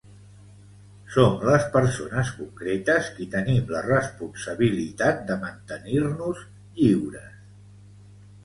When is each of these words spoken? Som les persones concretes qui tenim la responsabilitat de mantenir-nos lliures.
Som 1.15 1.35
les 1.49 1.67
persones 1.75 2.31
concretes 2.37 3.11
qui 3.17 3.27
tenim 3.35 3.69
la 3.75 3.83
responsabilitat 3.89 5.23
de 5.29 5.39
mantenir-nos 5.45 6.45
lliures. 6.81 7.41